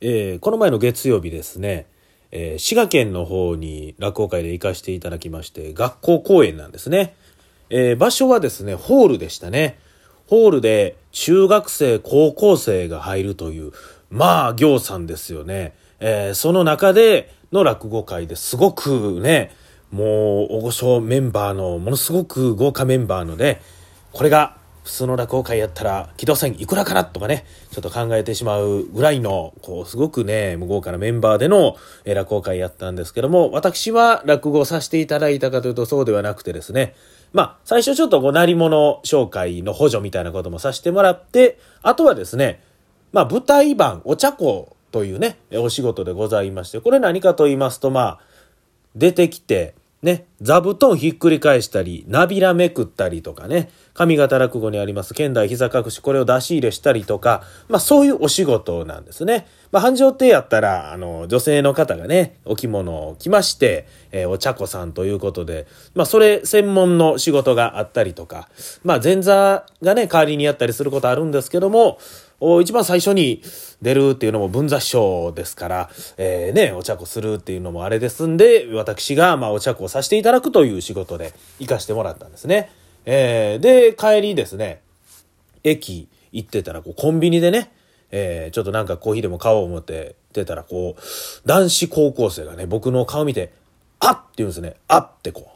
[0.00, 1.86] えーこの前の月曜日ですね、
[2.30, 7.14] えー滋賀県の方に落語会で行かせていただきまして、学校公演なんですね。
[7.70, 9.78] えー場所はですね、ホールでしたね。
[10.26, 13.72] ホールで中学生、高校生が入るという、
[14.10, 15.74] まあ、行さんですよね。
[16.00, 19.52] えーその中での落語会ですごくね、
[19.90, 23.62] もう、大御所メンバーの、ものすごく豪華メンバーので、
[24.12, 24.56] これが
[24.86, 27.04] 普通の落語会やったら、木戸さんいくらかな？
[27.04, 36.94] とかね、ちょっと考えてしまうぐらいの、こう、すごくね、無豪華なメンバーでの落語会やったんですけども、私は落語をさせていただいたかというとそうではなくてですね、
[37.32, 42.62] まあ、最初ちょっとこう、鳴り物紹介の補助みたいなこともさせてもらって、あとはですね、
[43.12, 48.20] まあ、舞台版、お茶子というね、お仕事でございまして、これ何かと言いますと、まあ、
[48.94, 59.46] 出てきて、ね、座布団ひっくり返したり、なびらめくったりとかね、上方落語にあります剣台膝隠し、これを出し入れしたりとか、まあそういうお仕事なんですね。
[59.72, 68.50] まあ繁盛亭やったら、あの、女性の方がね、お着物を着まして、えーお茶子さんということで、まあそれ専門の仕事があったりとか、
[68.84, 71.98] まあ前座がね、代わりにやったりすることあるんですけども、
[72.62, 73.42] 一番最初に
[73.80, 82.70] 出るっていうのも文座師匠ですから、えーね、お茶子するっていうのもあれですんで、私が、まあ、お茶子をさせていただくという仕事で行かしてもらったんですね。
[83.06, 84.82] えーで、帰りですね、
[85.64, 87.72] 駅行ってたら、こう、コンビニでね、
[88.10, 93.52] えーちょっとなんかコーヒーでも買おう思って出たら、こう、男子高校生がね、僕の顔見て、
[93.98, 94.76] あっって言うんですね。
[94.88, 95.52] あってこ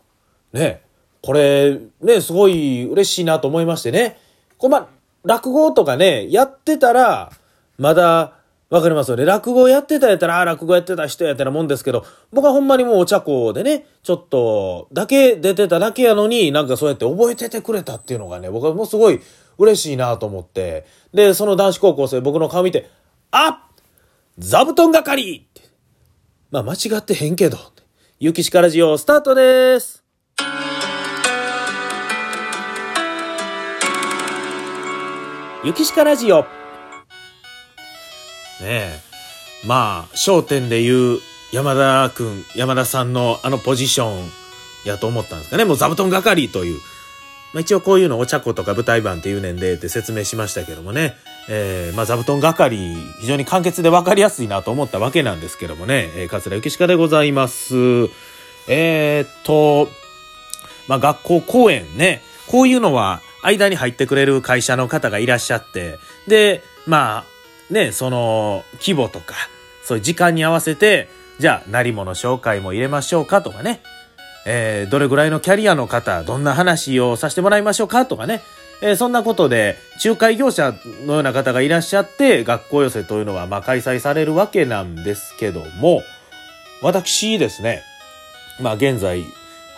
[0.55, 0.59] う。
[0.59, 0.81] ね。
[1.23, 4.19] これ、ね、すごい嬉しいなと思いましてね。
[4.57, 4.89] こう、まあ、
[5.25, 7.33] 落語とかね、やってたら、
[7.79, 8.35] まだ、
[8.71, 9.25] わかりますよね。
[9.25, 19.21] 落語やってたやったら、あ、落語やってた人やったらもんですけど、僕はほんまにもうお茶子でね、ちょっと、だけ出てただけやのに、なんかそうやって覚えててくれたっていうのがね、僕はもうすごい
[19.59, 20.87] 嬉しいなと思って。
[21.13, 22.89] で、その男子高校生、僕の顔見て、
[23.33, 23.67] あ
[24.39, 25.69] 座布団係って。
[26.53, 27.59] まあ間違ってへんけど。
[28.21, 30.00] ゆきしからじオスタートです。
[35.63, 36.41] ゆきしかラジオ。
[36.41, 36.47] ね
[38.63, 39.01] え。
[39.67, 41.19] まあ、焦点で言う
[41.53, 44.31] 山田くん、山田さんのあのポジション
[44.87, 45.67] やと思ったんですかね。
[45.67, 46.81] もう座布団係という。
[47.53, 51.15] まあ一応こういうのお茶子とか舞台版っていうねんでって説明しましたけどもね。
[51.51, 56.09] えー、まあ座布団係、非常に簡潔で分かりやすいなと思ったわけなんですけどもね。
[56.17, 57.75] えー、桂ゆきしかでございます。
[58.67, 59.91] えー、っと、
[60.89, 62.23] まあ学校公演ね。
[62.47, 67.25] こういうのは間に入ってくれる会社の方がいらっしゃって、で、ま
[67.71, 69.35] あ、ね、その規模とか、
[69.85, 71.09] そういう時間に合わせて、
[71.39, 73.81] じゃあ、なり物紹介も入れましょうかとかね、
[74.47, 78.43] えーどれぐらいのキャリアの方、どんな話をさせてもらいましょうかとかね、
[78.83, 80.75] えーそんなことで、仲介業者
[81.07, 86.03] のような方がいらっしゃって、学校寄せというのは、まあ、開催されるわけなんですけども、
[86.83, 87.83] 私ですね、
[88.61, 89.25] まあ、現在、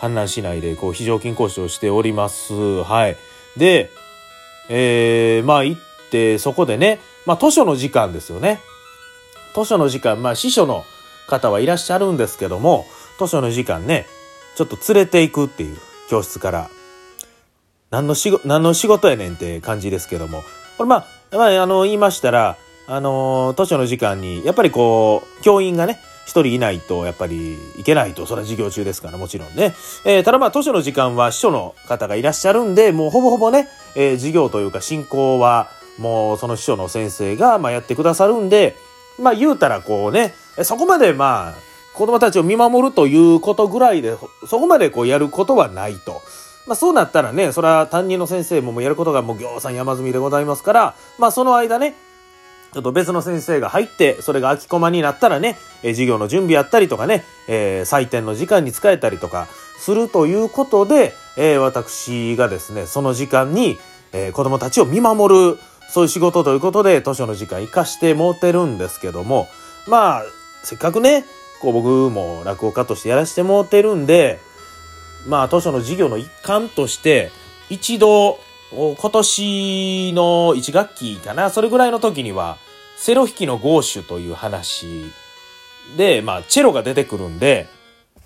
[0.01, 2.53] 阪南市内でこう非常勤講師をしております。
[2.53, 3.15] はい。
[3.57, 3.91] で、
[4.69, 8.59] えー、まあ行って、そこでね、まあ図書の時間ですよね。
[9.55, 10.83] 図書の時間、まあ司書の
[11.27, 12.85] 方はいらっしゃるんですけども、
[13.19, 14.07] 図書の時間ね、
[14.55, 15.77] ちょっと連れて行くっていう
[16.09, 16.69] 教室から、
[17.91, 20.43] 何の仕事、何の仕事やねんって感じですけども、
[20.77, 29.75] これまあ、まあ、あの、言いましたら、あの、図書の時間に、やっぱりこう、教員がね、一人いないと、やっぱりいけないと、それは授業中ですから、もちろんね。
[30.05, 35.69] えーただまあ、図書の時間は秘書の方がいらっしゃるんで、もうほぼほぼね、えー授業というか進行は、
[35.99, 38.75] もうその秘書の先生が、まあ、やってくださるんで、
[39.19, 41.53] まあ、言うたらこうね、そこまでまあ、
[41.93, 44.15] 子供たちを見守るということぐらいで、
[44.47, 46.21] そこまでこうやることはないと。
[46.65, 51.93] まあそうなったらね、それは担任の先生ももうやることがもう行さん山積みでございますから、まあその間ね、
[52.73, 59.47] ちょっと別の先生が入って、それが空きコマになったらね、え授業の準備やったりとかね、えー採点の時間に使えたりとか
[59.77, 63.77] するということで、えー私がですね、その時間に、
[64.11, 69.47] えー子供たちを見守る、そういう仕事ということで、図書の時間活かしてもうてるんですけども、
[69.87, 70.23] まあ、
[70.63, 71.25] せっかくね、
[71.61, 74.39] こう僕も落語家としてやらせてもうてるんで、
[75.27, 77.31] まあ、図書の授業の一環として、
[77.69, 78.39] 一度、
[78.75, 82.57] 今年の1学期かな、それぐらいの時には、
[82.97, 85.05] セロ弾きのゴーシュという話
[85.97, 87.67] で、まあ、チェロが出てくるんで、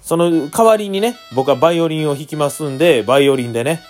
[0.01, 3.81] その代わりにね、僕はバイオリンを弾きますんで、バイオリンでね、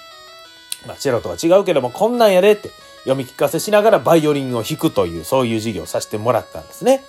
[0.88, 2.72] まあ、チェロとは違うけども、こんなんやでって
[3.04, 7.04] 読み聞かせしながらバイオリンを弾くという、そういう授業をさせてもらったんですね。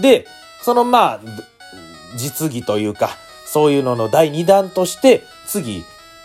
[0.00, 0.26] で、
[0.62, 1.20] そのまあ、
[2.16, 3.10] 実技というか、
[3.44, 5.84] そういうのの第2弾として、次、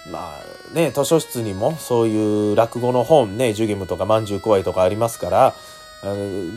[0.10, 5.54] まあね、図書室にもそういう落語の本ね、ジュゲムとかまんじゅう怖いとかありますから、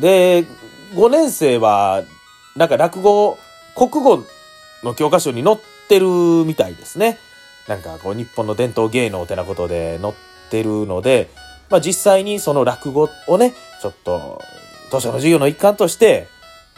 [0.00, 0.44] で、
[0.94, 2.02] 5年生は、
[2.56, 3.38] なんか落語、
[3.76, 4.25] 国語
[4.82, 5.56] の教科書に載っ
[5.88, 6.06] てる
[6.46, 7.19] みたいですね。
[7.69, 10.14] なんかこう日本の伝統芸能ってなことで載っ
[10.50, 11.31] てるので、
[11.70, 14.40] まあ実際にその落語をね、ちょっと
[14.90, 16.29] 図書の授業の一環として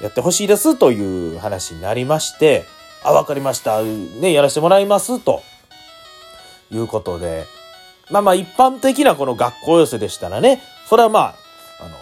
[0.00, 2.64] やってほしいですという話になりまして、
[3.02, 3.82] あ、わかりました。
[3.82, 5.42] ね、やらせてもらいますと
[6.70, 7.46] いうことで、
[8.10, 11.34] まあまあ一般的なこの学校寄せでしたらね、それはまあ、
[11.80, 11.96] あの、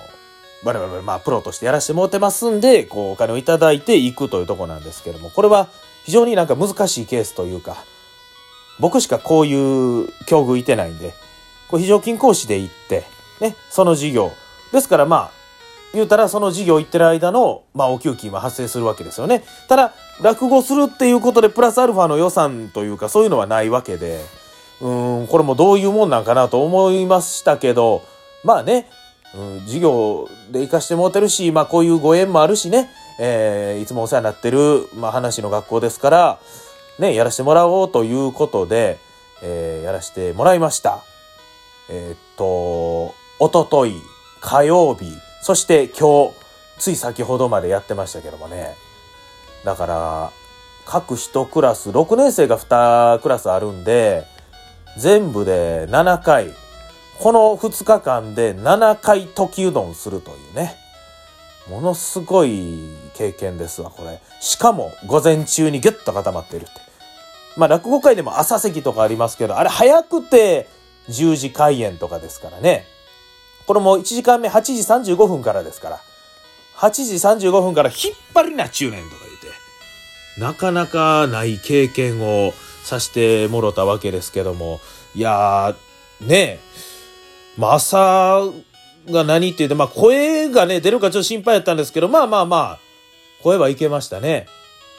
[0.65, 5.69] 我々まあプロとしてやらせてもらってますんで、こうお金をいただいていくというとこなんですけども、これは
[6.05, 7.77] 非常になんか難しいケースというか、
[8.79, 11.15] 僕しかこういう境遇いてないんで、
[11.69, 13.05] こう非常勤講師で行って、
[13.41, 14.33] ね、その授業。
[14.73, 15.31] ですからまあ、
[15.95, 19.45] 言うたらその授業行ってる間の、まあお給金は発生するわけですよね。
[19.69, 24.21] ただ、落語するっていうことでプラスアルファの予算というかそういうのはないわけで、
[24.81, 28.03] うん、これもどういうもんなんかなと思いましたけど、
[28.43, 28.89] まあね、
[29.35, 36.39] うん、授業で行かしてもらってるし、まあこういうご縁もあるしね、えー、いつもお世話になってる、まあ話の学校ですから、
[36.99, 38.99] ね、やらせてもらおうということで、
[39.43, 41.03] えー、やらせてもらいました。
[41.89, 43.95] えー、っと、おととい、
[44.41, 45.13] 火曜日、
[45.43, 46.35] そして今日、
[46.79, 48.75] つい先ほどまでやってましたけどもね。
[49.65, 50.31] だから、
[50.87, 54.27] 各1クラス、6年生が2クラスあるんで、
[54.97, 56.55] 全部で7回、
[57.19, 60.77] この2日間で7回時うどんするというね。
[61.69, 64.21] ものすごい経験ですわ、これ。
[64.41, 66.71] しかも、午前中にギュッと固まってるって。
[67.57, 70.69] まあ、落語会でも朝席とかありますけど、あれ早くて
[71.09, 72.87] 10時開演とかですからね。
[73.67, 76.01] これも1時間目8時35分からですから。
[76.77, 76.91] 8
[77.39, 80.41] 時35分から引っ張りな中年とか言って。
[80.41, 82.53] なかなかない経験を
[82.85, 84.81] さしてもろたわけですけども。
[85.15, 86.59] いやー、ねえ。
[87.57, 88.43] まあ、朝
[89.11, 92.79] が何って言って、まあ声がね、出るかちょっと心配やったんですけど、まあまあまあ、
[93.43, 94.47] 声はいけましたね。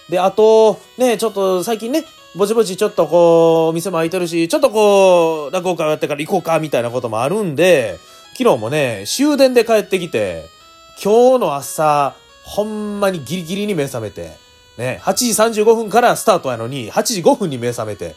[0.10, 2.04] で、あと、ね、ちょっと最近ね、
[2.36, 7.98] ぼちぼちちょっとこう、店も開いてるし、ちょっとこう、落語会やってから行こうか、みたいなこともあるんで、
[8.38, 10.44] 昨日もね、終電で帰ってきて、
[11.04, 14.34] 今日の朝、ほんまにギリギリに目覚めて、
[14.78, 18.16] ね、8時35分からスタートやのに、8時5分に目覚めて、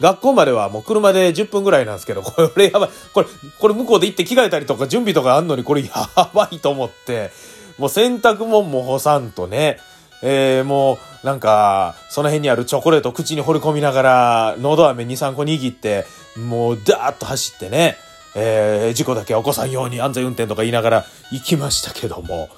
[0.00, 2.90] 学校まではもう車で10分ぐらいなんですけど、これやばい。
[3.12, 3.26] これ、
[3.58, 5.90] これ向こうで行って着替えたりとか準備とかあんのにこれ や
[6.34, 7.30] ばいと思って、
[7.78, 9.78] もう洗濯物も干さんとね、
[10.22, 16.06] えー、もうなんか、その辺にあるチョコレート口に放り込みながら、喉飴2、3個握って、
[16.36, 17.96] もうダーッと走ってね、
[18.34, 22.50] えー、事故だけは起こさんように安全運転とか言いながら行きましたけども、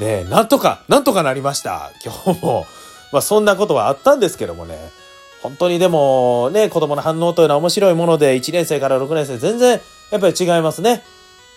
[0.00, 1.92] ねなんとか、なんとかなりました。
[2.04, 2.66] 今日も。
[3.12, 4.90] まあそんなことはあったんですけどもね。
[5.42, 9.80] 本当にでもね、子供の反応というのは面白いもので、1年生から6年生全然
[10.10, 11.04] やっぱり違いますね。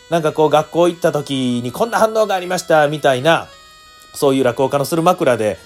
[0.09, 3.47] なんかこう学校行った時にこんな反応がありましたみたいな、
[4.13, 5.57] そういう落語家のする枕で、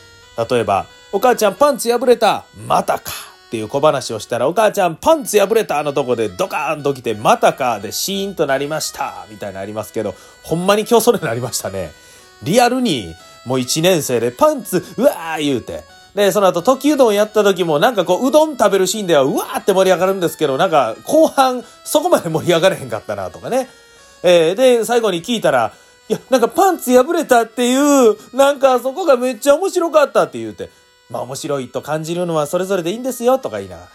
[0.49, 3.11] 例えば、お母ちゃんパンツ破れたまたか
[3.47, 11.91] っていう小話をしたら、お母ちゃんパンツ破れたのとこでドカーンと来て、またかでシーンとなりましたみたいなありますけど、ほんまに今日それになりましたね。
[12.41, 13.15] リアルに、
[13.45, 15.83] もう1年生でパンツ、うわー言うて、
[16.15, 23.67] で、その後、時うどんやった時も、なんかこう、うどん食べるシーンでは、うわーって盛り上がるんですけど、なんか、後半、そこまで盛り上がれへんかったな、とかね。
[24.21, 25.73] えー、で、最後に聞いたら、
[26.09, 30.69] いや、なんかパンツ破れたっていう、なんかそこがめっちゃ面白かったって言うて、
[31.09, 33.89] まあ面白いと感じるのはそれぞれでいいんですよ、とか言いながら。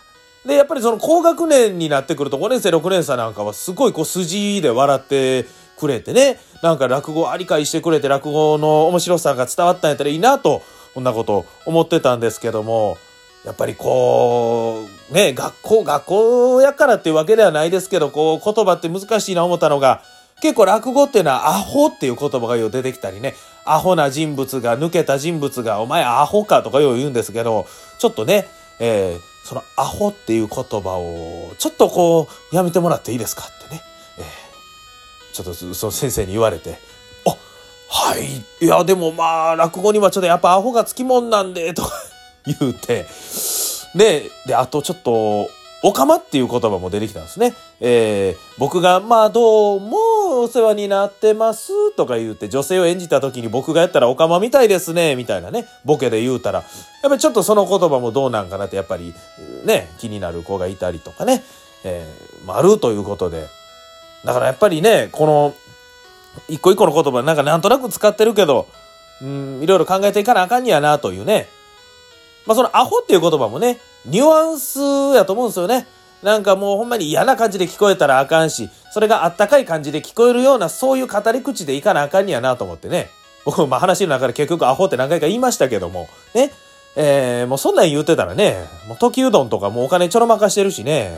[0.46, 5.46] で、やっぱりその高学年になってくると、5年生、6年生なんかはすごいこう筋で笑って
[5.78, 10.62] くれてね、なんか落語あ理解してくれて落語の面白さが伝わったんやったらいいなと
[10.94, 12.98] こんなこと思ってたんですけども、
[13.44, 20.02] やっぱりこう、ね、学校、学校やからっていうわけではないですけど、こう、言葉って難しいな思ったのが、
[20.40, 27.66] 結構落語っていうのはアホっていう言葉がよう出てきたりね、アホな人物が、抜けた人物が、お前アホかとかよう言うんですけど、
[27.98, 28.48] ちょっとね、
[28.80, 33.82] えー、そのアホっていう言葉を、ちょっとこう、やめてもらっていいですかってね、
[35.44, 36.78] ちょっとその先生に言われて、
[37.26, 37.30] あ
[37.88, 38.64] はい。
[38.64, 41.92] いや、でもまあ、落語にはちょっとやっぱアホがつきもんなんで、とか
[42.46, 43.06] 言うて、
[43.94, 45.48] で、で、あとちょっと、
[45.84, 47.54] おかまっていう言葉も出てきたんですね。
[47.80, 59.14] えー、僕が、まあ、どうもお世話になってます、とか言うて、女性を演じた時に僕がやったらおかまみたいですね、みたいなね、ボケで言うたら、やっぱりちょっとその言葉もどうなんかなって、やっぱり、
[59.64, 61.44] ね、気になる子がいたりとかね、
[61.84, 63.46] えー、ま、るということで、
[64.24, 65.54] だからやっぱりね、この、
[66.48, 68.68] 一個一個の言葉なんかなんとなく使ってるけど、
[69.20, 71.48] うん、いろいろ考えていかなあかんにやなというね。
[72.46, 74.80] まあそのアホっていう言葉もね、ニュアンス
[75.14, 75.86] やと思うんですよね。
[76.22, 83.10] なんかもうほんまに嫌な感じで聞こえたらあかんし、それがあったかい感じで聞こえるようなそういう語り口でいかなあかんにやなと思ってね。
[83.44, 86.52] 僕も、まあ話の中で結局アホって何回か言いましたけども、ね。
[86.96, 91.12] えー、もうそんなん言ってたらね、もう時うどんとかもうお金ちょろまかしてるしね、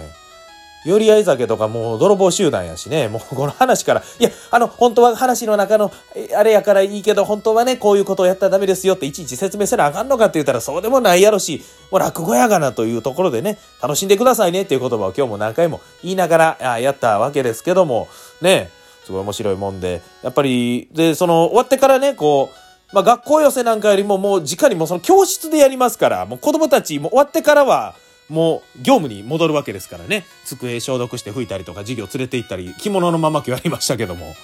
[0.84, 5.92] 寄り合い酒とかもう泥棒集団やしね、 もうこの話から、いや、あの、本当は話の中の、
[6.36, 18.08] あれやからいいけど、本当はね、こういうことをやったらダメですよっていちいち説明せなあかんのかって言ったらそうでもないやろし、もう落語やがなというところでね、楽しんでくださいねっていう言葉を今日も何回も言いながらやったわけですけども、
[18.40, 18.70] ね、
[19.04, 27.94] すごい面白いもんで、やっぱり、で、その、終わってからね、こう、まあ、学校寄せなんかよりももう直にもうその教室でやりますから、もう子供たちも終わってからは、
[28.30, 30.24] もう業務に戻るわけですからね。
[30.44, 34.34] 机消毒して拭いたりとか授業連れて行ったり、着物のまま今日やりましたけども、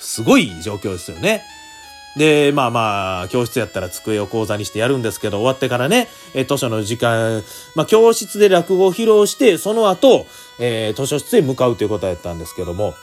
[0.00, 1.42] すごい状況ですよね。
[2.16, 7.42] で、まあまあ、教室やったら机を講座にしてやるんですけど、終わってからね、え図書の時間、
[7.74, 10.26] まあ教室で落語を披露して、その後、
[10.58, 12.94] えー、図書室へ向かうということやったんですけども、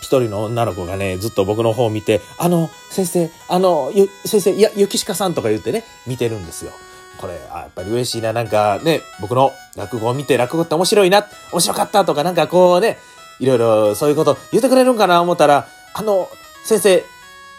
[0.00, 3.92] 一人の女の子がね、ずっと僕の方を見て、あの、先生、あの、
[4.26, 6.72] 先生、いや、ゆきしかさんとか言ってね、見てるんですよ。
[7.18, 8.32] これ、あやっぱり嬉しいな。
[8.32, 12.98] なんかね、僕の落語を見て落語って面白いな、面白かったとか、なんかこうね、
[13.40, 16.28] いろいろそういうこと言ってくれるんかな思ったら、あの、
[16.64, 17.04] 先生、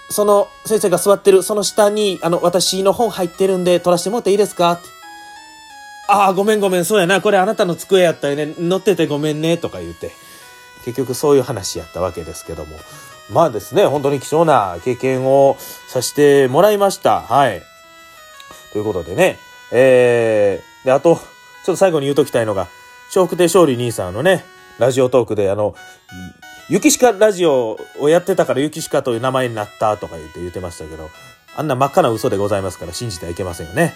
[0.09, 4.73] その先生が座ってるその下に、あの、私の本入ってるんで取らせてもらっていいですか？
[4.73, 4.87] って。
[6.09, 7.21] ああ、ごめんごめん、そうやな。
[7.21, 8.53] これあなたの机やったよね。
[8.59, 9.57] 乗っててごめんね。
[9.57, 10.11] とか言って。
[10.83, 12.77] 結局そういう話やったわけですけども。
[13.31, 15.55] まあですね、本当に貴重な経験を
[15.87, 17.21] させてもらいました。
[17.21, 17.63] はい。
[18.73, 19.37] ということでね、
[19.71, 21.23] えー、で、あと、ちょっ
[21.65, 22.67] と最後に言うときたいのが、
[23.15, 24.43] 笑福亭勝利兄さんのね、
[24.79, 25.75] ラジオトークで、あの、
[26.69, 31.09] ゆきしかラジオをやってたからゆきしかという名前になったとか言って言ってましたけど、
[31.55, 33.93] あんな真っ赤な嘘でございますから信じてはいけませんよね。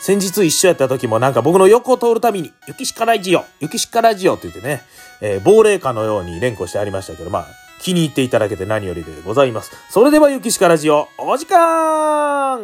[0.00, 4.82] 先日一緒やった時もなんか僕の横を通るたびに、ゆきしかラジオ、ゆきしかラジオって言ってね、
[5.20, 7.46] えー、亡霊歌のように連呼してありましたけど、まあ、
[7.80, 9.72] 気に入っていただけて何よりでございます。
[9.90, 12.60] それではゆきしかラジオ、お時間